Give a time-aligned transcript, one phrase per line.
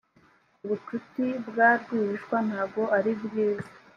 [0.63, 3.71] ubucuti bwa rwihishwa ntago ari bwiza